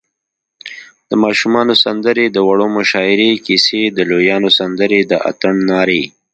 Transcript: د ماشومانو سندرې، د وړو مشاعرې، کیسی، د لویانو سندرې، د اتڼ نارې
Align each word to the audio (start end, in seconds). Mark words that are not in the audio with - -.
د 1.09 1.11
ماشومانو 1.23 1.73
سندرې، 1.83 2.25
د 2.31 2.37
وړو 2.47 2.67
مشاعرې، 2.77 3.31
کیسی، 3.45 3.81
د 3.97 3.99
لویانو 4.09 4.49
سندرې، 4.59 5.01
د 5.11 5.13
اتڼ 5.29 5.53
نارې 5.71 6.03